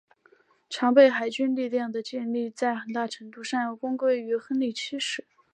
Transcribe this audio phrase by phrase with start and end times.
[0.67, 5.27] 常备海军力量的建立在很大程度上要归功于亨利七世。